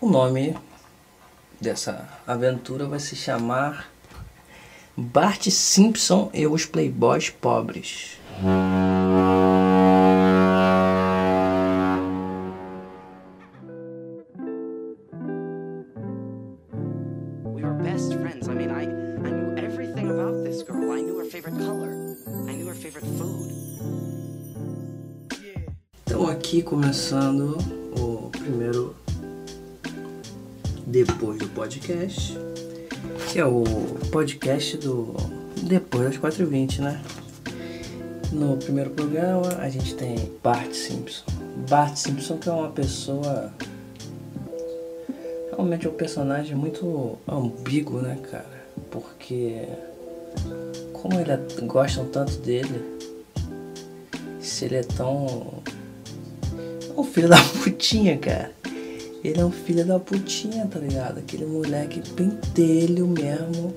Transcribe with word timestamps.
O 0.00 0.08
nome 0.08 0.56
dessa 1.60 2.08
aventura 2.26 2.86
vai 2.86 2.98
se 2.98 3.14
chamar 3.14 3.90
Bart 4.96 5.50
Simpson 5.50 6.30
e 6.32 6.46
os 6.46 6.64
Playboys 6.64 7.28
Pobres. 7.28 8.16
We 8.42 8.48
were 17.62 17.74
best 17.82 18.14
friends. 18.14 18.48
I 18.48 18.54
mean, 18.54 18.70
I, 18.70 18.84
I 18.84 19.30
knew 19.30 19.54
everything 19.58 20.08
about 20.08 20.42
this 20.44 20.62
girl. 20.62 20.92
I 20.92 21.02
knew 21.02 21.18
her 21.18 21.26
favorite 21.26 21.58
color. 21.58 22.16
I 22.48 22.54
knew 22.54 22.66
her 22.68 22.74
favorite 22.74 23.06
food. 23.18 23.50
Então 26.06 26.26
aqui 26.26 26.62
começando 26.62 27.58
o 28.00 28.30
primeiro 28.30 28.96
depois 30.90 31.38
do 31.38 31.48
podcast, 31.50 32.36
que 33.30 33.38
é 33.38 33.44
o 33.44 33.62
podcast 34.10 34.76
do 34.76 35.14
depois 35.62 36.04
das 36.04 36.18
4h20, 36.18 36.80
né? 36.80 37.00
No 38.32 38.56
primeiro 38.56 38.90
programa 38.90 39.48
a 39.58 39.68
gente 39.68 39.94
tem 39.94 40.32
Bart 40.42 40.72
Simpson. 40.72 41.24
Bart 41.68 41.96
Simpson 41.96 42.38
que 42.38 42.48
é 42.48 42.52
uma 42.52 42.70
pessoa 42.70 43.52
realmente 45.52 45.86
é 45.86 45.90
um 45.90 45.94
personagem 45.94 46.56
muito 46.56 47.18
ambíguo, 47.28 48.00
né, 48.00 48.18
cara? 48.28 48.64
Porque 48.90 49.68
como 50.92 51.20
ele 51.20 51.30
gostam 51.66 52.06
tanto 52.06 52.36
dele, 52.38 52.98
se 54.40 54.64
ele 54.64 54.76
é 54.76 54.82
tão 54.82 55.62
um 56.96 57.04
filho 57.04 57.28
da 57.28 57.38
putinha, 57.62 58.18
cara. 58.18 58.59
Ele 59.22 59.40
é 59.40 59.44
um 59.44 59.50
filho 59.50 59.84
da 59.84 59.98
putinha, 59.98 60.66
tá 60.66 60.78
ligado? 60.78 61.18
Aquele 61.18 61.44
moleque 61.44 62.00
pentelho 62.12 63.06
mesmo, 63.06 63.74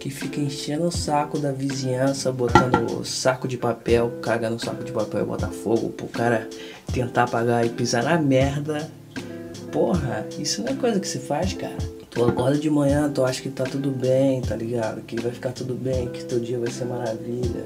que 0.00 0.10
fica 0.10 0.40
enchendo 0.40 0.84
o 0.86 0.90
saco 0.90 1.38
da 1.38 1.52
vizinhança, 1.52 2.32
botando 2.32 3.00
o 3.00 3.04
saco 3.04 3.46
de 3.46 3.56
papel, 3.56 4.12
caga 4.20 4.50
no 4.50 4.58
saco 4.58 4.82
de 4.82 4.92
papel 4.92 5.22
e 5.22 5.24
bota 5.24 5.48
fogo 5.48 5.90
pro 5.90 6.06
cara 6.08 6.48
tentar 6.92 7.24
apagar 7.24 7.64
e 7.64 7.70
pisar 7.70 8.02
na 8.02 8.18
merda. 8.18 8.90
Porra, 9.70 10.26
isso 10.38 10.62
não 10.62 10.72
é 10.72 10.74
coisa 10.74 11.00
que 11.00 11.08
se 11.08 11.18
faz, 11.18 11.52
cara. 11.52 11.76
Tu 12.10 12.24
acorda 12.24 12.58
de 12.58 12.70
manhã, 12.70 13.10
tu 13.10 13.24
acha 13.24 13.42
que 13.42 13.50
tá 13.50 13.64
tudo 13.64 13.90
bem, 13.90 14.40
tá 14.40 14.54
ligado? 14.54 15.00
Que 15.02 15.20
vai 15.20 15.32
ficar 15.32 15.50
tudo 15.50 15.74
bem, 15.74 16.08
que 16.08 16.24
teu 16.24 16.38
dia 16.38 16.58
vai 16.58 16.70
ser 16.70 16.84
maravilha. 16.84 17.64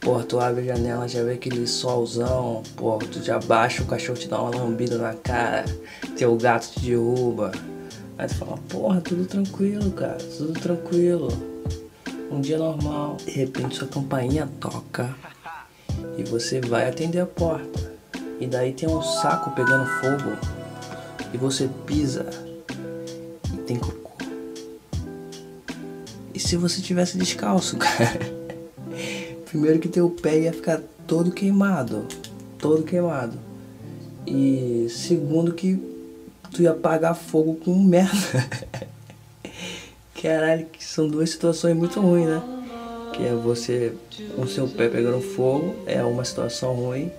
Porra, 0.00 0.24
tu 0.24 0.40
abre 0.40 0.62
a 0.62 0.74
janela, 0.74 1.06
já 1.06 1.22
vê 1.22 1.32
aquele 1.34 1.66
solzão. 1.66 2.62
Porra, 2.74 3.06
tu 3.06 3.22
já 3.22 3.38
baixa, 3.38 3.82
o 3.82 3.86
cachorro 3.86 4.18
te 4.18 4.28
dá 4.28 4.40
uma 4.40 4.50
lambida 4.50 4.96
na 4.96 5.12
cara. 5.12 5.66
Teu 6.16 6.34
gato 6.36 6.70
te 6.70 6.80
derruba. 6.80 7.52
Aí 8.16 8.26
tu 8.26 8.34
fala, 8.36 8.56
porra, 8.68 9.00
tudo 9.02 9.26
tranquilo, 9.26 9.90
cara, 9.90 10.16
tudo 10.38 10.58
tranquilo. 10.58 11.28
Um 12.30 12.40
dia 12.40 12.56
normal. 12.56 13.18
De 13.24 13.30
repente 13.32 13.76
sua 13.76 13.88
campainha 13.88 14.48
toca. 14.58 15.14
E 16.16 16.22
você 16.24 16.62
vai 16.62 16.88
atender 16.88 17.20
a 17.20 17.26
porta. 17.26 17.92
E 18.40 18.46
daí 18.46 18.72
tem 18.72 18.88
um 18.88 19.02
saco 19.02 19.50
pegando 19.50 19.86
fogo. 20.00 20.36
E 21.32 21.36
você 21.36 21.68
pisa. 21.84 22.24
E 23.52 23.56
tem 23.58 23.76
cocô. 23.76 24.12
E 26.32 26.40
se 26.40 26.56
você 26.56 26.80
tivesse 26.80 27.18
descalço, 27.18 27.76
cara? 27.78 28.39
Primeiro 29.50 29.80
que 29.80 29.88
teu 29.88 30.08
pé 30.08 30.42
ia 30.42 30.52
ficar 30.52 30.80
todo 31.08 31.32
queimado. 31.32 32.06
Todo 32.56 32.84
queimado. 32.84 33.36
E 34.24 34.86
segundo 34.88 35.52
que 35.52 35.74
tu 36.52 36.62
ia 36.62 36.70
apagar 36.70 37.16
fogo 37.16 37.56
com 37.56 37.74
merda. 37.74 38.48
Caralho, 40.22 40.66
que 40.66 40.84
são 40.84 41.08
duas 41.08 41.30
situações 41.30 41.76
muito 41.76 42.00
ruins, 42.00 42.28
né? 42.28 42.40
Que 43.12 43.24
é 43.24 43.34
você 43.34 43.92
com 44.36 44.46
seu 44.46 44.68
pé 44.68 44.88
pegando 44.88 45.20
fogo, 45.20 45.74
é 45.84 46.00
uma 46.00 46.24
situação 46.24 46.74
ruim. 46.74 47.10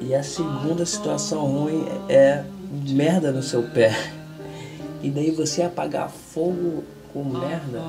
E 0.00 0.14
a 0.14 0.22
segunda 0.22 0.86
situação 0.86 1.46
ruim 1.46 1.84
é 2.08 2.44
merda 2.88 3.32
no 3.32 3.42
seu 3.42 3.64
pé. 3.64 3.92
E 5.02 5.10
daí 5.10 5.32
você 5.32 5.62
apagar 5.62 6.10
fogo 6.10 6.84
com 7.12 7.24
merda 7.24 7.82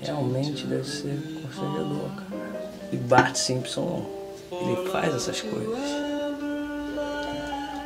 realmente 0.00 0.64
deve 0.64 0.84
ser 0.84 1.33
cara. 1.54 2.68
E 2.92 2.96
Bart 2.96 3.36
Simpson, 3.36 4.06
ele 4.50 4.90
faz 4.90 5.14
essas 5.14 5.40
coisas. 5.40 5.78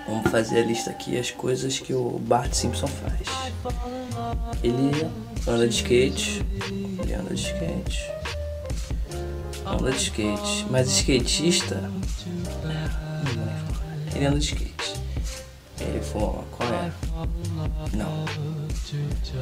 Vamos 0.07 0.31
fazer 0.31 0.61
a 0.61 0.65
lista 0.65 0.91
aqui 0.91 1.19
as 1.19 1.31
coisas 1.31 1.79
que 1.79 1.93
o 1.93 2.19
Bart 2.19 2.53
Simpson 2.53 2.87
faz. 2.87 3.29
Ele 4.63 5.07
anda 5.47 5.69
de 5.69 5.75
skate, 5.75 6.45
ele 7.03 7.15
anda 7.15 7.35
de 7.35 7.43
skate, 7.43 8.11
anda 9.67 9.91
de 9.91 9.97
skate, 9.99 10.67
mas 10.71 10.89
skatista, 10.89 11.91
ele 14.15 14.27
anda 14.27 14.39
de 14.39 14.45
skate. 14.45 14.99
Ele 15.81 16.01
fuma 16.01 16.33
maconha? 16.43 16.93
Não. 17.95 18.25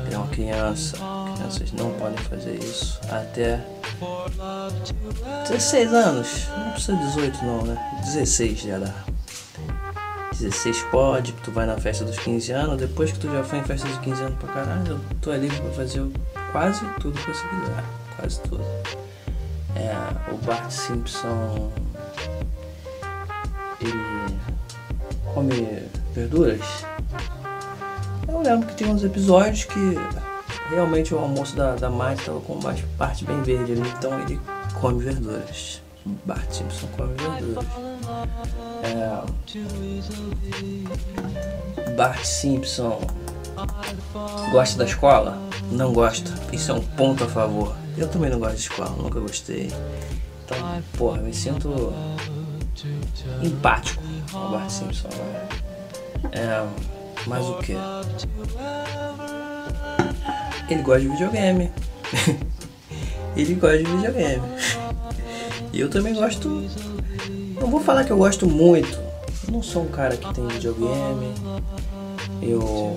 Ele 0.05 0.15
é 0.15 0.19
uma 0.19 0.29
criança. 0.29 0.99
Crianças 1.35 1.73
não 1.73 1.93
podem 1.93 2.19
fazer 2.25 2.59
isso 2.63 3.01
até 3.09 3.65
16 5.49 5.93
anos. 5.93 6.49
Não 6.57 6.71
precisa 6.73 6.97
18 6.97 7.45
não, 7.45 7.63
né? 7.63 8.01
16 8.05 8.59
já 8.61 8.79
dá. 8.79 8.95
16 10.33 10.83
pode, 10.91 11.33
tu 11.45 11.51
vai 11.51 11.65
na 11.65 11.79
festa 11.79 12.05
dos 12.05 12.19
15 12.19 12.53
anos, 12.53 12.79
depois 12.79 13.11
que 13.11 13.19
tu 13.19 13.33
já 13.33 13.43
foi 13.43 13.61
em 13.61 13.65
festa 13.65 13.89
dos 13.89 13.99
15 13.99 14.23
anos 14.23 14.39
pra 14.39 14.53
caralho, 14.53 15.01
tu 15.23 15.31
é 15.31 15.39
livre 15.39 15.59
pra 15.61 15.71
fazer 15.71 16.07
quase 16.53 16.85
tudo 17.01 17.19
que 17.19 17.31
você 17.31 17.47
quiser. 17.49 17.85
Quase 18.17 18.41
tudo. 18.43 18.65
É, 19.75 20.31
o 20.33 20.37
Bart 20.39 20.71
Simpson. 20.71 21.71
Ele 23.81 24.39
come 25.33 25.83
verduras. 26.15 26.85
Eu 28.29 28.41
lembro 28.41 28.67
que 28.69 28.75
tem 28.75 28.89
uns 28.89 29.05
episódios 29.05 29.65
que 29.65 29.97
realmente 30.69 31.15
o 31.15 31.19
almoço 31.19 31.57
da, 31.57 31.75
da 31.75 31.91
Mari 31.91 32.19
estava 32.19 32.41
com 32.41 32.55
uma 32.55 32.75
parte 32.99 33.25
bem 33.25 33.43
verde 33.43 33.73
ali, 33.73 33.89
então 33.99 34.19
ele 34.21 34.41
come 34.81 35.03
verduras. 35.03 35.83
Bart 36.25 36.51
Simpson 36.51 36.87
come 36.97 37.15
verduras. 37.15 37.65
É... 38.83 39.21
Bart 41.97 42.25
Simpson 42.25 43.01
gosta 44.51 44.79
da 44.79 44.85
escola? 44.85 45.39
Não 45.71 45.93
gosta. 45.93 46.33
Isso 46.53 46.71
é 46.71 46.75
um 46.75 46.81
ponto 46.81 47.25
a 47.25 47.29
favor. 47.29 47.75
Eu 47.97 48.09
também 48.09 48.31
não 48.31 48.39
gosto 48.39 48.57
de 48.57 48.61
escola, 48.63 48.91
nunca 48.91 49.19
gostei. 49.19 49.73
Então, 50.45 50.59
porra, 50.97 51.19
me 51.23 51.35
sinto 51.35 51.93
empático 53.43 54.03
com 54.31 54.39
o 54.39 54.51
Bart 54.51 54.71
Simpson. 54.71 55.09
É, 56.33 56.67
mas 57.27 57.45
o 57.45 57.59
que? 57.59 57.75
Ele 60.69 60.83
gosta 60.83 61.01
de 61.01 61.09
videogame. 61.09 61.71
Ele 63.37 63.55
gosta 63.55 63.79
de 63.79 63.85
videogame. 63.85 64.43
E 65.73 65.81
eu 65.81 65.89
também 65.91 66.15
gosto. 66.15 66.49
Não 67.61 67.69
vou 67.69 67.81
falar 67.81 68.05
que 68.05 68.11
eu 68.11 68.17
gosto 68.17 68.47
muito. 68.47 68.99
Eu 69.47 69.53
não 69.53 69.63
sou 69.63 69.85
um 69.85 69.89
cara 69.89 70.17
que 70.17 70.35
tem 70.35 70.47
videogame. 70.49 71.35
Eu 72.43 72.97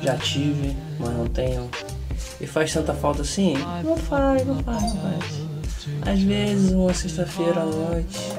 já 0.00 0.16
tive, 0.16 0.76
mas 0.98 1.10
não 1.10 1.26
tenho. 1.26 1.68
E 2.40 2.46
faz 2.46 2.72
tanta 2.72 2.92
falta 2.92 3.22
assim? 3.22 3.54
Não 3.84 3.96
faz, 3.96 4.46
não 4.46 4.62
faz, 4.62 4.82
não 4.82 5.00
faz. 5.00 5.42
Às 6.06 6.20
vezes, 6.20 6.72
uma 6.72 6.92
sexta-feira 6.94 7.62
à 7.62 7.66
noite. 7.66 8.32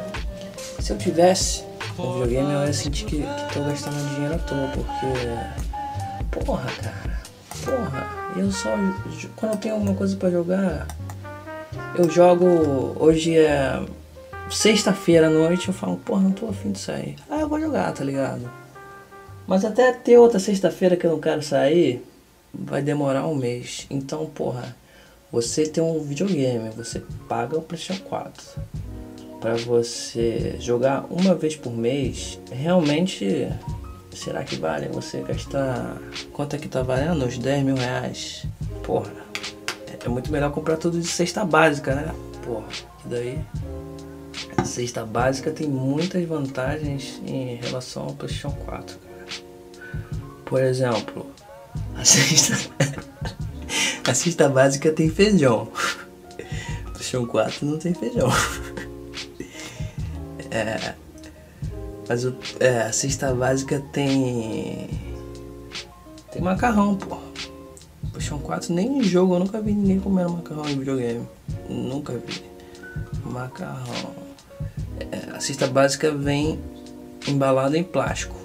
Se 0.79 0.91
eu 0.91 0.97
tivesse 0.97 1.63
um 1.97 2.13
videogame, 2.13 2.53
eu 2.53 2.65
ia 2.65 2.73
sentir 2.73 3.05
que, 3.05 3.17
que 3.17 3.53
tô 3.53 3.61
gastando 3.63 4.15
dinheiro 4.15 4.35
à 4.35 4.39
toa, 4.39 4.69
porque. 4.73 6.45
Porra, 6.45 6.69
cara. 6.81 7.12
Porra, 7.65 8.07
eu 8.37 8.51
só. 8.51 8.69
Quando 9.35 9.53
eu 9.53 9.57
tenho 9.57 9.75
alguma 9.75 9.95
coisa 9.95 10.15
pra 10.15 10.29
jogar, 10.29 10.87
eu 11.97 12.09
jogo. 12.09 12.95
Hoje 12.99 13.37
é 13.37 13.83
sexta-feira 14.49 15.27
à 15.27 15.29
noite, 15.29 15.67
eu 15.67 15.73
falo, 15.73 15.97
porra, 15.97 16.21
não 16.21 16.31
tô 16.31 16.47
afim 16.47 16.71
de 16.71 16.79
sair. 16.79 17.15
Ah, 17.29 17.41
eu 17.41 17.49
vou 17.49 17.59
jogar, 17.59 17.91
tá 17.93 18.03
ligado? 18.03 18.49
Mas 19.47 19.65
até 19.65 19.91
ter 19.91 20.17
outra 20.17 20.39
sexta-feira 20.39 20.95
que 20.95 21.05
eu 21.05 21.11
não 21.11 21.19
quero 21.19 21.41
sair, 21.41 22.03
vai 22.53 22.81
demorar 22.81 23.27
um 23.27 23.35
mês. 23.35 23.87
Então, 23.89 24.25
porra, 24.27 24.75
você 25.31 25.65
tem 25.65 25.83
um 25.83 25.99
videogame, 26.01 26.69
você 26.69 27.01
paga 27.27 27.57
o 27.57 27.61
PlayStation 27.61 28.03
4 28.03 28.61
para 29.41 29.55
você 29.55 30.55
jogar 30.59 31.05
uma 31.09 31.35
vez 31.35 31.55
por 31.55 31.73
mês, 31.73 32.39
realmente 32.49 33.49
será 34.15 34.43
que 34.43 34.55
vale 34.55 34.87
você 34.87 35.21
gastar. 35.21 35.97
Quanto 36.31 36.55
é 36.55 36.59
que 36.59 36.67
tá 36.67 36.81
valendo? 36.81 37.25
Uns 37.25 37.37
10 37.37 37.63
mil 37.63 37.75
reais? 37.75 38.45
Porra, 38.83 39.11
é 40.03 40.07
muito 40.09 40.31
melhor 40.31 40.51
comprar 40.51 40.77
tudo 40.77 40.99
de 40.99 41.07
cesta 41.07 41.45
básica, 41.45 41.95
né? 41.95 42.13
Porra, 42.43 42.67
daí. 43.05 43.39
A 44.57 44.65
cesta 44.65 45.05
básica 45.05 45.51
tem 45.51 45.67
muitas 45.67 46.25
vantagens 46.25 47.21
em 47.25 47.55
relação 47.55 48.03
ao 48.03 48.13
PlayStation 48.13 48.51
4, 48.65 48.97
cara. 48.97 49.25
Por 50.45 50.61
exemplo, 50.61 51.25
a 51.95 52.03
cesta, 52.05 52.71
a 54.07 54.13
cesta 54.13 54.49
básica 54.49 54.91
tem 54.91 55.09
feijão. 55.09 55.69
Chão 57.13 57.27
4 57.27 57.65
não 57.65 57.77
tem 57.77 57.93
feijão. 57.93 58.29
É, 60.49 60.93
mas 62.07 62.25
é, 62.59 62.81
a 62.81 62.91
cesta 62.91 63.33
básica 63.33 63.81
tem. 63.91 64.89
Tem 66.31 66.41
macarrão, 66.41 66.95
pô. 66.95 67.17
O 68.15 68.21
chão 68.21 68.37
4 68.37 68.73
nem 68.73 68.99
em 68.99 69.03
jogo, 69.03 69.35
eu 69.35 69.39
nunca 69.39 69.61
vi 69.61 69.73
ninguém 69.73 69.99
comendo 69.99 70.31
macarrão 70.31 70.67
em 70.69 70.77
videogame. 70.77 71.27
Nunca 71.69 72.13
vi. 72.13 72.43
Macarrão. 73.25 74.13
É, 74.99 75.35
a 75.35 75.39
cesta 75.39 75.67
básica 75.67 76.11
vem 76.11 76.59
embalada 77.27 77.77
em 77.77 77.83
plástico. 77.83 78.35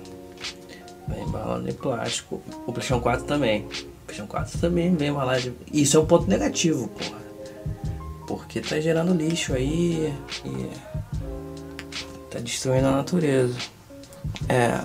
Vem 1.09 1.25
embalado 1.25 1.69
em 1.69 1.73
plástico. 1.73 2.41
O 2.67 2.73
PlayStation 2.73 3.01
4 3.01 3.27
também. 3.27 3.63
O 3.63 4.07
PlayStation 4.07 4.27
4 4.27 4.59
também 4.59 4.95
vem 4.95 5.09
embalado. 5.09 5.55
Isso 5.73 5.97
é 5.97 6.01
um 6.01 6.07
ponto 6.07 6.29
negativo, 6.29 6.89
porra. 6.89 7.19
Porque 8.27 8.61
tá 8.61 8.79
gerando 8.79 9.15
lixo 9.15 9.55
aí 9.55 10.15
e 10.45 10.88
tá 12.31 12.39
destruindo 12.39 12.87
a 12.87 12.93
natureza. 12.93 13.59
É. 14.49 14.83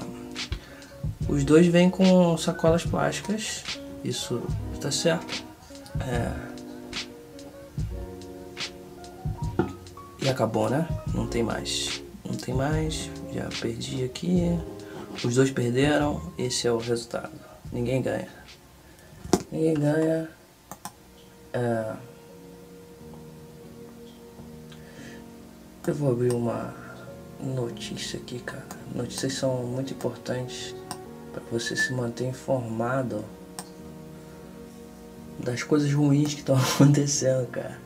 Os 1.27 1.43
dois 1.43 1.67
vêm 1.67 1.89
com 1.89 2.37
sacolas 2.37 2.85
plásticas. 2.85 3.63
Isso 4.03 4.41
tá 4.79 4.91
certo. 4.91 5.43
É. 6.01 6.31
E 10.21 10.29
acabou, 10.29 10.69
né? 10.69 10.87
Não 11.13 11.27
tem 11.27 11.43
mais. 11.43 12.01
Não 12.25 12.35
tem 12.35 12.53
mais. 12.53 13.09
Já 13.33 13.49
perdi 13.61 14.03
aqui. 14.03 14.57
Os 15.23 15.35
dois 15.35 15.51
perderam. 15.51 16.33
Esse 16.37 16.67
é 16.67 16.71
o 16.71 16.77
resultado. 16.77 17.31
Ninguém 17.71 18.01
ganha. 18.01 18.29
Ninguém 19.51 19.73
ganha. 19.73 20.29
É... 21.53 21.93
Eu 25.85 25.93
vou 25.93 26.11
abrir 26.11 26.33
uma 26.33 26.82
notícia 27.43 28.19
aqui, 28.19 28.39
cara. 28.39 28.65
Notícias 28.93 29.33
são 29.33 29.63
muito 29.63 29.93
importantes 29.93 30.75
para 31.31 31.43
você 31.51 31.75
se 31.75 31.93
manter 31.93 32.27
informado 32.27 33.23
das 35.39 35.63
coisas 35.63 35.91
ruins 35.91 36.33
que 36.33 36.39
estão 36.39 36.55
acontecendo, 36.75 37.47
cara. 37.47 37.79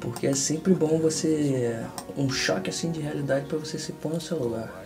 Porque 0.00 0.26
é 0.26 0.34
sempre 0.34 0.74
bom 0.74 0.98
você 0.98 1.82
um 2.16 2.28
choque 2.28 2.68
assim 2.68 2.92
de 2.92 3.00
realidade 3.00 3.46
para 3.46 3.58
você 3.58 3.78
se 3.78 3.92
pôr 3.92 4.12
no 4.12 4.20
seu 4.20 4.38
lugar. 4.38 4.84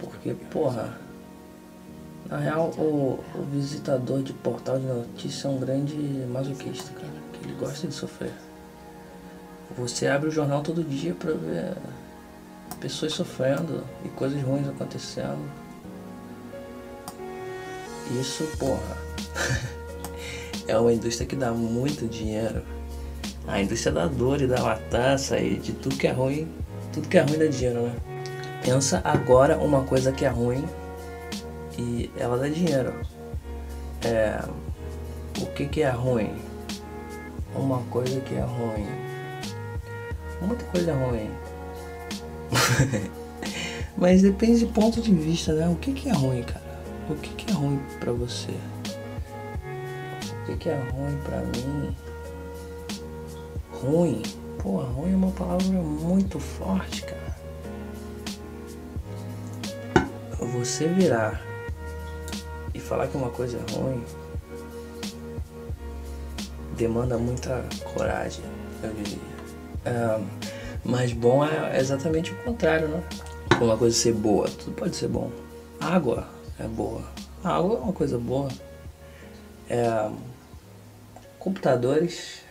Porque, 0.00 0.34
porra, 0.50 0.98
na 2.28 2.38
real 2.38 2.70
o, 2.76 3.20
o 3.34 3.42
visitador 3.52 4.22
de 4.22 4.32
portal 4.32 4.78
de 4.78 4.86
notícia 4.86 5.46
é 5.46 5.50
um 5.50 5.58
grande 5.58 5.96
masoquista, 6.28 6.92
cara, 6.92 7.12
que 7.32 7.46
ele 7.46 7.54
gosta 7.58 7.86
de 7.86 7.94
sofrer. 7.94 8.32
Você 9.76 10.06
abre 10.06 10.28
o 10.28 10.32
jornal 10.32 10.62
todo 10.62 10.82
dia 10.82 11.14
pra 11.14 11.32
ver 11.32 11.76
pessoas 12.80 13.12
sofrendo 13.12 13.84
e 14.04 14.08
coisas 14.08 14.40
ruins 14.42 14.68
acontecendo. 14.68 15.38
Isso, 18.18 18.44
porra, 18.58 18.96
é 20.66 20.78
uma 20.78 20.92
indústria 20.92 21.26
que 21.26 21.36
dá 21.36 21.50
muito 21.50 22.06
dinheiro. 22.06 22.62
A 23.46 23.60
indústria 23.60 23.92
da 23.92 24.06
dor 24.06 24.40
e 24.40 24.46
da 24.46 24.62
matança 24.62 25.38
e 25.38 25.56
de 25.56 25.72
tudo 25.72 25.96
que 25.96 26.06
é 26.06 26.12
ruim, 26.12 26.48
tudo 26.92 27.08
que 27.08 27.18
é 27.18 27.22
ruim 27.22 27.38
dá 27.38 27.46
dinheiro, 27.46 27.82
né? 27.82 27.96
Pensa 28.62 29.00
agora 29.04 29.58
uma 29.58 29.84
coisa 29.84 30.12
que 30.12 30.24
é 30.24 30.28
ruim 30.28 30.64
e 31.78 32.10
ela 32.16 32.38
dá 32.38 32.48
dinheiro. 32.48 32.94
É, 34.02 34.42
o 35.40 35.46
que 35.46 35.66
que 35.66 35.82
é 35.82 35.90
ruim? 35.90 36.34
Uma 37.54 37.82
coisa 37.84 38.20
que 38.20 38.34
é 38.34 38.42
ruim 38.42 39.07
muita 40.40 40.64
coisa 40.66 40.94
ruim. 40.94 41.30
Mas 43.96 44.22
depende 44.22 44.60
de 44.60 44.66
ponto 44.66 45.00
de 45.00 45.12
vista, 45.12 45.52
né? 45.52 45.68
O 45.68 45.76
que, 45.76 45.92
que 45.92 46.08
é 46.08 46.12
ruim, 46.12 46.42
cara? 46.42 46.64
O 47.08 47.14
que, 47.16 47.30
que 47.30 47.50
é 47.50 47.54
ruim 47.54 47.80
pra 47.98 48.12
você? 48.12 48.52
O 50.42 50.46
que, 50.46 50.56
que 50.56 50.68
é 50.68 50.76
ruim 50.76 51.18
pra 51.24 51.38
mim? 51.40 51.96
Ruim? 53.72 54.22
Pô, 54.58 54.78
ruim 54.82 55.12
é 55.12 55.16
uma 55.16 55.30
palavra 55.32 55.66
muito 55.66 56.38
forte, 56.38 57.02
cara. 57.02 57.36
Você 60.52 60.86
virar 60.88 61.42
e 62.72 62.78
falar 62.78 63.08
que 63.08 63.16
uma 63.16 63.30
coisa 63.30 63.58
é 63.58 63.72
ruim 63.72 64.04
demanda 66.78 67.18
muita 67.18 67.64
coragem, 67.92 68.44
eu 68.82 68.92
diria. 68.92 69.27
É, 69.88 70.20
mas 70.84 71.12
bom 71.12 71.44
é 71.44 71.78
exatamente 71.78 72.32
o 72.32 72.36
contrário, 72.36 72.88
né? 72.88 73.02
Uma 73.60 73.76
coisa 73.76 73.96
ser 73.96 74.12
boa, 74.12 74.48
tudo 74.48 74.72
pode 74.72 74.94
ser 74.94 75.08
bom. 75.08 75.30
Água 75.80 76.28
é 76.58 76.64
boa. 76.64 77.02
água 77.42 77.76
é 77.76 77.80
uma 77.80 77.92
coisa 77.92 78.18
boa. 78.18 78.48
É, 79.68 80.10
computadores. 81.38 82.42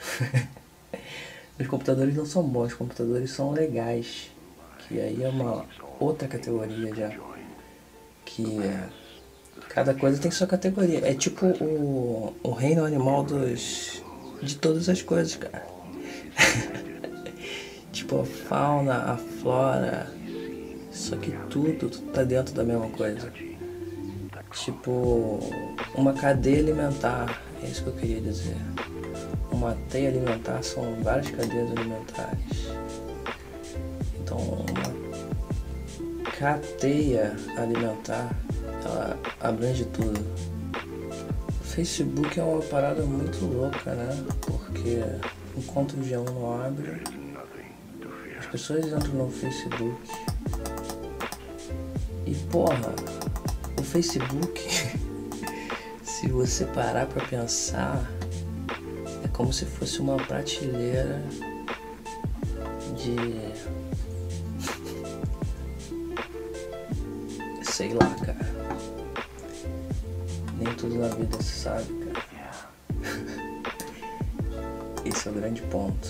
os 1.59 1.67
computadores 1.67 2.15
não 2.15 2.25
são 2.25 2.43
bons, 2.43 2.67
os 2.67 2.73
computadores 2.73 3.31
são 3.31 3.51
legais. 3.51 4.31
Que 4.79 4.99
aí 4.99 5.23
é 5.23 5.29
uma 5.29 5.65
outra 5.99 6.27
categoria 6.27 6.93
já. 6.95 7.11
Que 8.25 8.59
é, 8.61 8.89
cada 9.69 9.93
coisa 9.93 10.21
tem 10.21 10.31
sua 10.31 10.47
categoria. 10.47 11.01
É 11.05 11.13
tipo 11.13 11.45
o, 11.45 12.35
o 12.43 12.51
reino 12.51 12.83
animal 12.83 13.23
dos. 13.23 14.01
de 14.41 14.55
todas 14.55 14.89
as 14.89 15.01
coisas, 15.01 15.35
cara. 15.35 15.65
Tipo, 17.97 18.21
a 18.21 18.25
fauna, 18.25 19.13
a 19.13 19.17
flora. 19.17 20.07
Só 20.91 21.15
que 21.15 21.31
tudo 21.49 21.89
tá 22.13 22.23
dentro 22.23 22.53
da 22.53 22.63
mesma 22.63 22.87
coisa. 22.89 23.33
Tipo, 24.51 25.39
uma 25.95 26.13
cadeia 26.13 26.59
alimentar, 26.59 27.41
é 27.59 27.65
isso 27.65 27.81
que 27.81 27.89
eu 27.89 27.93
queria 27.93 28.21
dizer. 28.21 28.55
Uma 29.51 29.75
teia 29.89 30.09
alimentar 30.09 30.61
são 30.61 30.95
várias 31.01 31.31
cadeias 31.31 31.71
alimentares. 31.71 32.69
Então, 34.19 34.37
uma 34.37 36.31
cadeia 36.37 37.35
alimentar, 37.57 38.29
ela 38.85 39.19
abrange 39.39 39.85
tudo. 39.85 40.23
O 41.49 41.63
Facebook 41.63 42.39
é 42.39 42.43
uma 42.43 42.61
parada 42.61 43.01
muito 43.01 43.43
louca, 43.43 43.95
né? 43.95 44.23
Porque 44.41 45.01
enquanto 45.57 45.93
o 45.93 46.01
G1 46.03 46.25
não 46.25 46.61
abre, 46.61 47.01
pessoas 48.51 48.85
entram 48.85 49.13
no 49.13 49.31
Facebook 49.31 49.97
e 52.25 52.35
porra, 52.51 52.93
o 53.79 53.83
Facebook, 53.83 54.61
se 56.03 56.27
você 56.27 56.65
parar 56.65 57.05
pra 57.07 57.25
pensar, 57.25 58.05
é 59.23 59.27
como 59.29 59.53
se 59.53 59.65
fosse 59.65 59.99
uma 59.99 60.17
prateleira 60.17 61.21
de. 62.97 63.15
Sei 67.63 67.93
lá, 67.93 68.13
cara. 68.25 68.57
Nem 70.57 70.73
tudo 70.75 70.95
na 70.95 71.07
vida 71.09 71.41
se 71.41 71.61
sabe, 71.61 71.93
cara. 71.93 72.25
Esse 75.05 75.27
é 75.27 75.31
o 75.31 75.33
grande 75.33 75.61
ponto. 75.63 76.09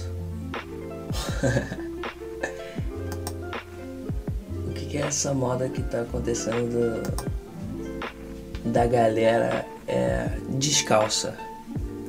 Que 4.98 5.04
essa 5.04 5.32
moda 5.34 5.70
que 5.70 5.84
tá 5.84 6.02
acontecendo 6.02 7.02
do, 7.04 8.72
da 8.72 8.88
galera 8.88 9.66
é, 9.88 10.28
descalça. 10.50 11.38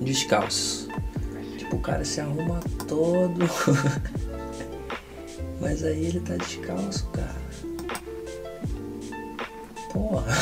Descalço. 0.00 0.88
Tipo, 1.58 1.76
o 1.76 1.80
cara 1.80 2.02
se 2.04 2.20
arruma 2.20 2.60
todo. 2.86 3.44
Mas 5.60 5.84
aí 5.84 6.06
ele 6.06 6.20
tá 6.20 6.36
descalço, 6.36 7.06
cara. 7.08 7.36
Porra. 9.92 10.34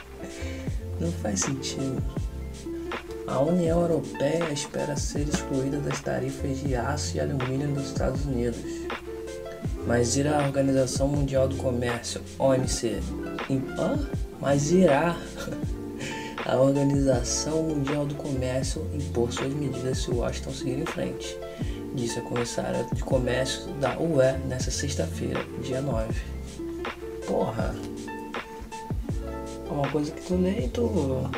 Não 0.98 1.12
faz 1.12 1.40
sentido. 1.40 2.02
A 3.26 3.38
União 3.40 3.82
Europeia 3.82 4.50
espera 4.50 4.96
ser 4.96 5.28
excluída 5.28 5.78
das 5.78 6.00
tarifas 6.00 6.58
de 6.58 6.74
aço 6.74 7.16
e 7.16 7.20
alumínio 7.20 7.68
dos 7.68 7.88
Estados 7.88 8.24
Unidos 8.24 8.82
mas 9.86 10.16
irá 10.16 10.42
a 10.42 10.46
Organização 10.46 11.08
Mundial 11.08 11.48
do 11.48 11.56
Comércio, 11.56 12.20
OMC, 12.38 13.00
ah, 13.78 13.98
mas 14.40 14.70
irá 14.70 15.16
a 16.44 16.56
Organização 16.56 17.62
Mundial 17.62 18.06
do 18.06 18.14
Comércio 18.14 18.86
impor 18.94 19.32
suas 19.32 19.52
medidas 19.52 19.98
se 19.98 20.10
Washington 20.10 20.52
seguir 20.52 20.78
em 20.78 20.86
frente, 20.86 21.36
disse 21.94 22.18
a 22.18 22.22
comissária 22.22 22.86
de 22.92 23.02
comércio 23.02 23.68
da 23.74 23.98
UE 23.98 24.38
nesta 24.48 24.70
sexta-feira, 24.70 25.44
dia 25.62 25.80
9. 25.80 26.12
Porra! 27.26 27.74
uma 29.72 29.88
coisa 29.88 30.10
que 30.12 30.22
tu 30.22 30.34
e 30.46 30.68
tu 30.68 31.30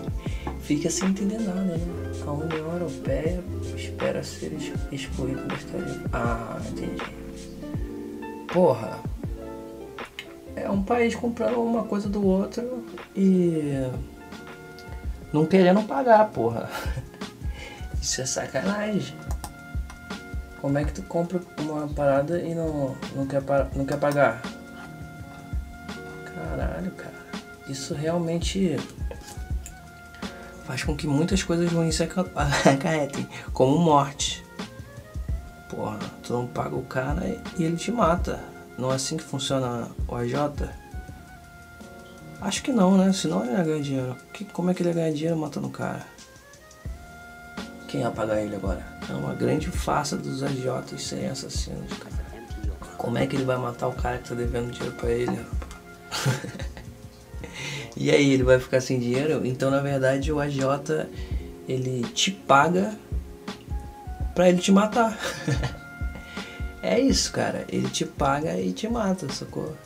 fica 0.62 0.88
sem 0.88 1.08
entender 1.08 1.38
nada, 1.38 1.76
né? 1.76 2.12
A 2.26 2.32
União 2.32 2.72
Europeia 2.72 3.42
espera 3.76 4.22
ser 4.22 4.52
excluída 4.92 5.42
da 5.42 5.54
história. 5.54 6.00
Ah, 6.12 6.60
entendi. 6.70 7.02
Porra. 8.52 8.98
É 10.56 10.68
um 10.68 10.82
país 10.82 11.14
comprando 11.14 11.62
uma 11.62 11.84
coisa 11.84 12.08
do 12.08 12.24
outro 12.26 12.84
e 13.14 13.88
não 15.32 15.46
querendo 15.46 15.82
pagar, 15.86 16.28
porra. 16.30 16.68
Isso 18.00 18.20
é 18.20 18.26
sacanagem. 18.26 19.16
Como 20.60 20.76
é 20.76 20.84
que 20.84 20.92
tu 20.92 21.02
compra 21.02 21.40
uma 21.60 21.88
parada 21.88 22.40
e 22.40 22.54
não, 22.54 22.96
não, 23.14 23.26
quer, 23.26 23.42
não 23.74 23.84
quer 23.86 23.98
pagar? 23.98 24.42
Caralho, 26.24 26.90
cara. 26.90 27.14
Isso 27.68 27.94
realmente 27.94 28.76
faz 30.64 30.82
com 30.82 30.96
que 30.96 31.06
muitas 31.06 31.42
coisas 31.42 31.72
ruins 31.72 31.94
se 31.94 32.02
acarretem, 32.66 33.26
como 33.52 33.78
morte. 33.78 34.44
Porra, 35.68 35.98
tu 36.30 36.34
não 36.34 36.46
paga 36.46 36.76
o 36.76 36.84
cara 36.84 37.26
e 37.58 37.64
ele 37.64 37.76
te 37.76 37.90
mata. 37.90 38.38
Não 38.78 38.92
é 38.92 38.94
assim 38.94 39.16
que 39.16 39.24
funciona 39.24 39.88
o 40.06 40.14
AJ? 40.14 40.34
Acho 42.40 42.62
que 42.62 42.70
não, 42.70 42.96
né? 42.96 43.12
Senão 43.12 43.44
ele 43.44 43.52
ia 43.52 43.64
ganhar 43.64 43.82
dinheiro. 43.82 44.16
Que, 44.32 44.44
como 44.44 44.70
é 44.70 44.74
que 44.74 44.80
ele 44.80 44.90
ia 44.90 44.94
ganhar 44.94 45.12
dinheiro 45.12 45.36
matando 45.36 45.66
o 45.66 45.70
cara? 45.70 46.06
Quem 47.88 48.02
ia 48.02 48.10
pagar 48.12 48.40
ele 48.40 48.54
agora? 48.54 48.86
É 49.08 49.12
uma 49.12 49.34
grande 49.34 49.66
farsa 49.72 50.16
dos 50.16 50.44
agiotas 50.44 51.02
serem 51.02 51.28
assassinos, 51.28 51.92
cara. 51.98 52.14
Como 52.96 53.18
é 53.18 53.26
que 53.26 53.34
ele 53.34 53.44
vai 53.44 53.56
matar 53.56 53.88
o 53.88 53.92
cara 53.92 54.18
que 54.18 54.28
tá 54.28 54.34
devendo 54.34 54.70
dinheiro 54.70 54.94
pra 54.94 55.10
ele? 55.10 55.44
e 57.96 58.08
aí, 58.08 58.30
ele 58.30 58.44
vai 58.44 58.60
ficar 58.60 58.80
sem 58.80 59.00
dinheiro? 59.00 59.44
Então, 59.44 59.68
na 59.68 59.80
verdade, 59.80 60.30
o 60.30 60.38
agiota, 60.38 61.10
ele 61.68 62.06
te 62.12 62.30
paga 62.30 62.94
pra 64.32 64.48
ele 64.48 64.60
te 64.60 64.70
matar. 64.70 65.18
é 66.82 66.98
isso, 66.98 67.32
cara. 67.32 67.64
Ele 67.68 67.88
te 67.88 68.04
paga 68.04 68.58
e 68.58 68.72
te 68.72 68.88
mata, 68.88 69.30
sacou? 69.32 69.76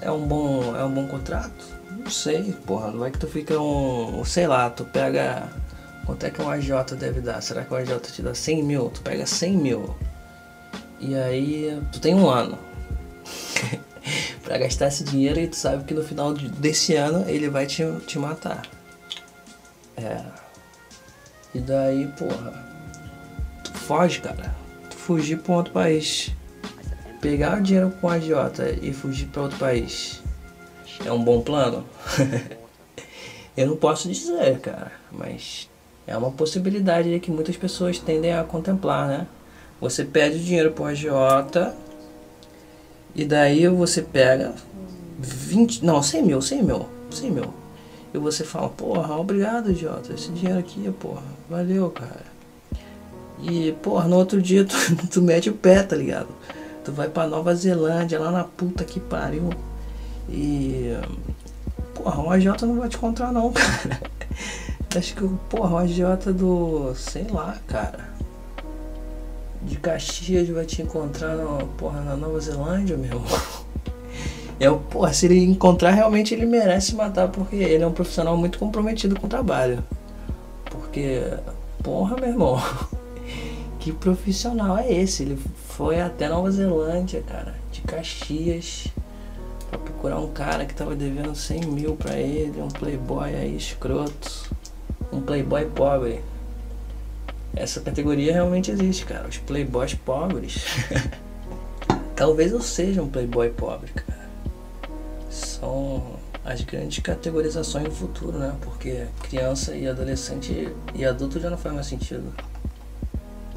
É 0.00 0.10
um 0.10 0.26
bom, 0.26 0.76
é 0.76 0.84
um 0.84 0.90
bom 0.90 1.06
contrato? 1.06 1.64
Não 1.90 2.10
sei, 2.10 2.52
porra. 2.66 2.90
Não 2.90 2.98
vai 3.00 3.10
que 3.10 3.18
tu 3.18 3.26
fica 3.26 3.58
um, 3.58 4.24
sei 4.24 4.46
lá, 4.46 4.70
tu 4.70 4.84
pega 4.84 5.48
Quanto 6.06 6.24
é 6.24 6.30
que 6.30 6.40
um 6.40 6.48
AJ 6.48 6.70
deve 6.96 7.20
dar? 7.20 7.42
Será 7.42 7.64
que 7.64 7.74
o 7.74 7.76
AJ 7.76 8.00
te 8.14 8.22
dá 8.22 8.32
100 8.32 8.62
mil? 8.62 8.88
Tu 8.90 9.00
pega 9.02 9.26
100 9.26 9.56
mil. 9.56 9.96
E 11.00 11.16
aí 11.16 11.82
tu 11.90 12.00
tem 12.00 12.14
um 12.14 12.30
ano 12.30 12.56
para 14.44 14.56
gastar 14.56 14.86
esse 14.86 15.02
dinheiro 15.02 15.40
e 15.40 15.48
tu 15.48 15.56
sabe 15.56 15.82
que 15.82 15.92
no 15.92 16.04
final 16.04 16.32
desse 16.32 16.94
ano 16.94 17.28
ele 17.28 17.50
vai 17.50 17.66
te, 17.66 17.82
te 18.06 18.20
matar. 18.20 18.62
É. 19.96 20.22
E 21.52 21.58
daí, 21.58 22.06
porra, 22.16 22.64
tu 23.64 23.72
foge, 23.72 24.20
cara. 24.20 24.54
Fugir 25.06 25.38
pra 25.38 25.54
outro 25.54 25.72
país. 25.72 26.32
Pegar 27.20 27.58
o 27.58 27.62
dinheiro 27.62 27.92
com 28.00 28.08
o 28.08 28.10
agiota 28.10 28.76
e 28.82 28.92
fugir 28.92 29.26
para 29.28 29.42
outro 29.42 29.56
país. 29.56 30.20
É 31.04 31.12
um 31.12 31.22
bom 31.22 31.42
plano? 31.42 31.84
Eu 33.56 33.68
não 33.68 33.76
posso 33.76 34.08
dizer, 34.08 34.58
cara, 34.58 34.90
mas 35.12 35.70
é 36.08 36.16
uma 36.16 36.32
possibilidade 36.32 37.20
que 37.20 37.30
muitas 37.30 37.56
pessoas 37.56 38.00
tendem 38.00 38.34
a 38.34 38.42
contemplar, 38.42 39.06
né? 39.06 39.28
Você 39.80 40.04
pede 40.04 40.44
dinheiro 40.44 40.72
pro 40.72 40.86
agiota 40.86 41.72
e 43.14 43.24
daí 43.24 43.68
você 43.68 44.02
pega 44.02 44.54
20, 45.20 45.84
não, 45.84 46.02
100 46.02 46.22
mil, 46.24 46.42
100 46.42 46.62
mil, 46.64 46.86
100 47.12 47.30
mil. 47.30 47.54
E 48.12 48.18
você 48.18 48.42
fala, 48.42 48.70
porra, 48.70 49.16
obrigado, 49.16 49.70
agiota, 49.70 50.12
esse 50.12 50.32
dinheiro 50.32 50.58
aqui, 50.58 50.90
porra, 50.98 51.22
valeu, 51.48 51.90
cara. 51.90 52.35
E, 53.42 53.72
porra, 53.82 54.08
no 54.08 54.16
outro 54.16 54.40
dia 54.40 54.64
tu, 54.64 54.74
tu 55.10 55.22
mete 55.22 55.50
o 55.50 55.54
pé, 55.54 55.82
tá 55.82 55.96
ligado? 55.96 56.28
Tu 56.84 56.92
vai 56.92 57.08
pra 57.08 57.26
Nova 57.26 57.54
Zelândia, 57.54 58.18
lá 58.18 58.30
na 58.30 58.44
puta 58.44 58.84
que 58.84 59.00
pariu. 59.00 59.50
E, 60.28 60.96
porra, 61.94 62.20
um 62.20 62.30
agiota 62.30 62.66
não 62.66 62.78
vai 62.78 62.88
te 62.88 62.96
encontrar 62.96 63.32
não, 63.32 63.52
cara. 63.52 64.00
Acho 64.96 65.14
que, 65.14 65.28
porra, 65.50 65.74
o 65.74 65.78
agiota 65.78 66.32
do. 66.32 66.94
sei 66.94 67.26
lá, 67.30 67.58
cara. 67.66 68.16
De 69.62 69.76
Caxias 69.76 70.48
vai 70.48 70.64
te 70.64 70.80
encontrar 70.80 71.34
no, 71.36 71.66
porra, 71.76 72.00
na 72.00 72.16
Nova 72.16 72.38
Zelândia, 72.40 72.96
meu 72.96 73.06
irmão. 73.06 73.24
É, 74.58 74.70
porra, 74.70 75.12
se 75.12 75.26
ele 75.26 75.44
encontrar, 75.44 75.90
realmente 75.90 76.32
ele 76.32 76.46
merece 76.46 76.94
matar, 76.94 77.28
porque 77.28 77.56
ele 77.56 77.84
é 77.84 77.86
um 77.86 77.92
profissional 77.92 78.38
muito 78.38 78.58
comprometido 78.58 79.20
com 79.20 79.26
o 79.26 79.28
trabalho. 79.28 79.84
Porque, 80.70 81.22
porra, 81.82 82.16
meu 82.16 82.30
irmão, 82.30 82.58
que 83.86 83.92
profissional 83.92 84.76
é 84.78 84.92
esse? 84.92 85.22
Ele 85.22 85.38
foi 85.68 86.00
até 86.00 86.28
Nova 86.28 86.50
Zelândia, 86.50 87.22
cara, 87.22 87.54
de 87.70 87.82
Caxias, 87.82 88.88
pra 89.70 89.78
procurar 89.78 90.18
um 90.18 90.26
cara 90.32 90.66
que 90.66 90.74
tava 90.74 90.96
devendo 90.96 91.36
100 91.36 91.66
mil 91.66 91.94
pra 91.94 92.16
ele, 92.16 92.60
um 92.60 92.66
playboy 92.66 93.32
aí 93.32 93.56
escroto 93.56 94.50
um 95.12 95.20
playboy 95.20 95.66
pobre. 95.66 96.20
Essa 97.54 97.80
categoria 97.80 98.32
realmente 98.32 98.72
existe, 98.72 99.06
cara. 99.06 99.28
Os 99.28 99.38
playboys 99.38 99.94
pobres. 99.94 100.64
Talvez 102.16 102.50
eu 102.50 102.60
seja 102.60 103.00
um 103.00 103.08
playboy 103.08 103.50
pobre, 103.50 103.92
cara. 103.92 104.28
São 105.30 106.16
as 106.44 106.60
grandes 106.62 106.98
categorizações 106.98 107.84
do 107.84 107.92
futuro, 107.92 108.36
né? 108.36 108.52
Porque 108.62 109.06
criança 109.22 109.76
e 109.76 109.86
adolescente 109.86 110.74
e 110.92 111.04
adulto 111.04 111.38
já 111.38 111.48
não 111.48 111.56
faz 111.56 111.72
mais 111.72 111.86
sentido. 111.86 112.34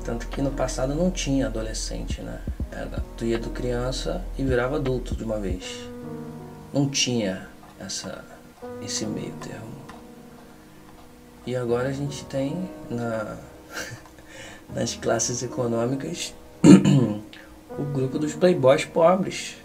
Tanto 0.10 0.26
que 0.26 0.42
no 0.42 0.50
passado 0.50 0.96
não 0.96 1.12
tinha 1.12 1.46
adolescente, 1.46 2.20
né? 2.24 2.42
Era, 2.72 3.04
tu 3.16 3.26
ia 3.26 3.38
do 3.38 3.52
criança 3.52 4.26
e 4.40 4.44
virava 4.44 4.78
adulto 4.78 5.16
de 5.16 5.24
uma 5.24 5.40
vez. 5.40 5.88
Não 6.74 6.90
tinha 6.90 7.48
essa, 7.80 8.26
esse 8.84 9.06
meio 9.06 9.32
termo. 9.34 9.70
E 11.46 11.56
agora 11.56 11.90
a 11.90 11.92
gente 11.92 12.26
tem 12.26 12.68
na, 12.90 13.38
nas 14.74 14.96
classes 14.96 15.44
econômicas 15.44 16.34
o 17.78 17.84
grupo 17.94 18.18
dos 18.18 18.34
playboys 18.34 18.86
pobres. 18.86 19.58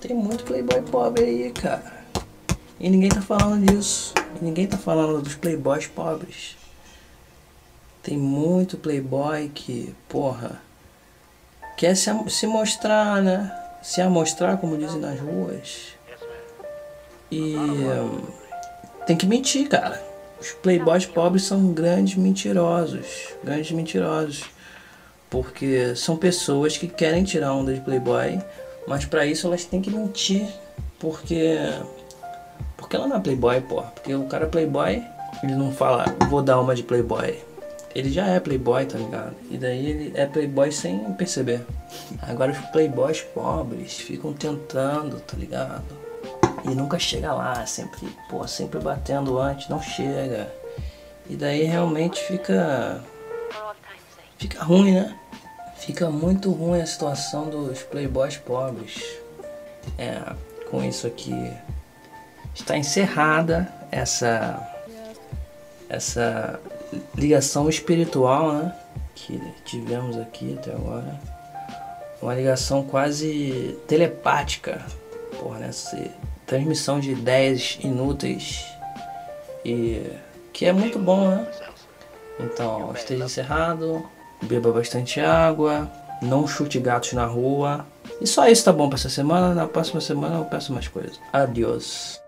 Tem 0.00 0.16
muito 0.16 0.44
playboy 0.44 0.80
pobre 0.80 1.24
aí, 1.24 1.52
cara. 1.52 2.04
E 2.80 2.88
ninguém 2.88 3.10
tá 3.10 3.20
falando 3.20 3.66
disso. 3.66 4.14
E 4.40 4.42
ninguém 4.42 4.66
tá 4.66 4.78
falando 4.78 5.20
dos 5.20 5.34
playboys 5.34 5.86
pobres. 5.86 6.57
Tem 8.02 8.16
muito 8.16 8.76
playboy 8.76 9.50
que, 9.54 9.94
porra, 10.08 10.60
quer 11.76 11.94
se, 11.94 12.10
se 12.28 12.46
mostrar, 12.46 13.22
né? 13.22 13.52
Se 13.82 14.00
amostrar, 14.00 14.58
como 14.58 14.76
dizem 14.76 15.00
nas 15.00 15.18
ruas. 15.18 15.98
E 17.30 17.54
tem 19.06 19.16
que 19.16 19.26
mentir, 19.26 19.68
cara. 19.68 20.02
Os 20.40 20.52
playboys 20.52 21.04
pobres 21.04 21.44
são 21.44 21.72
grandes 21.72 22.16
mentirosos, 22.16 23.34
grandes 23.42 23.72
mentirosos, 23.72 24.44
porque 25.28 25.94
são 25.96 26.16
pessoas 26.16 26.76
que 26.76 26.86
querem 26.86 27.24
tirar 27.24 27.52
onda 27.52 27.74
de 27.74 27.80
playboy, 27.80 28.40
mas 28.86 29.04
para 29.04 29.26
isso 29.26 29.46
elas 29.48 29.64
têm 29.64 29.82
que 29.82 29.90
mentir, 29.90 30.46
porque 30.98 31.58
porque 32.76 32.94
ela 32.94 33.08
não 33.08 33.16
é 33.16 33.20
playboy, 33.20 33.60
pô, 33.62 33.82
porque 33.82 34.14
o 34.14 34.24
cara 34.24 34.44
é 34.44 34.48
playboy, 34.48 35.02
ele 35.42 35.54
não 35.54 35.72
fala, 35.72 36.04
vou 36.30 36.40
dar 36.40 36.60
uma 36.60 36.74
de 36.74 36.84
playboy. 36.84 37.36
Ele 37.94 38.10
já 38.10 38.26
é 38.26 38.38
playboy, 38.38 38.84
tá 38.86 38.98
ligado? 38.98 39.34
E 39.50 39.56
daí 39.56 39.86
ele 39.86 40.12
é 40.14 40.26
playboy 40.26 40.70
sem 40.70 41.12
perceber. 41.14 41.64
Agora 42.22 42.52
os 42.52 42.58
playboys 42.70 43.22
pobres 43.22 43.98
ficam 43.98 44.32
tentando, 44.32 45.20
tá 45.20 45.36
ligado? 45.36 46.08
e 46.64 46.74
nunca 46.74 46.98
chega 46.98 47.32
lá, 47.32 47.64
sempre, 47.66 48.08
pô, 48.28 48.46
sempre 48.46 48.80
batendo 48.80 49.38
antes, 49.38 49.68
não 49.68 49.80
chega. 49.80 50.52
E 51.28 51.36
daí 51.36 51.64
realmente 51.64 52.20
fica 52.24 53.02
fica 54.38 54.62
ruim, 54.62 54.94
né? 54.94 55.18
Fica 55.76 56.10
muito 56.10 56.50
ruim 56.50 56.80
a 56.80 56.86
situação 56.86 57.48
dos 57.48 57.82
playboys 57.82 58.36
pobres. 58.36 59.02
É, 59.96 60.20
com 60.70 60.82
isso 60.84 61.06
aqui 61.06 61.52
está 62.54 62.76
encerrada 62.76 63.72
essa 63.90 64.60
essa 65.88 66.60
ligação 67.16 67.68
espiritual, 67.68 68.52
né, 68.52 68.74
que 69.14 69.40
tivemos 69.64 70.16
aqui 70.16 70.56
até 70.58 70.72
agora. 70.72 71.20
Uma 72.20 72.34
ligação 72.34 72.82
quase 72.82 73.78
telepática, 73.86 74.84
porra, 75.38 75.58
né? 75.58 75.70
transmissão 76.46 76.98
de 76.98 77.12
ideias 77.12 77.78
inúteis 77.80 78.66
e 79.64 80.02
que 80.52 80.66
é 80.66 80.72
muito 80.72 80.98
bom, 80.98 81.28
né? 81.28 81.46
Então, 82.40 82.92
esteja 82.92 83.24
encerrado, 83.24 84.04
beba 84.42 84.72
bastante 84.72 85.20
água, 85.20 85.90
não 86.22 86.46
chute 86.46 86.78
gatos 86.78 87.12
na 87.12 87.26
rua. 87.26 87.86
E 88.20 88.26
só 88.26 88.48
isso 88.48 88.64
tá 88.64 88.72
bom 88.72 88.88
para 88.88 88.98
essa 88.98 89.10
semana. 89.10 89.54
Na 89.54 89.66
próxima 89.66 90.00
semana 90.00 90.36
eu 90.36 90.44
peço 90.44 90.72
mais 90.72 90.88
coisas. 90.88 91.20
Adiós. 91.32 92.20